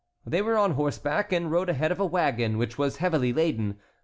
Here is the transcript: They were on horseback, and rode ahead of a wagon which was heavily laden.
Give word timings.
They 0.25 0.41
were 0.41 0.57
on 0.57 0.71
horseback, 0.71 1.31
and 1.31 1.51
rode 1.51 1.69
ahead 1.69 1.91
of 1.91 1.99
a 1.99 2.07
wagon 2.07 2.57
which 2.57 2.75
was 2.75 2.97
heavily 2.97 3.31
laden. 3.31 3.77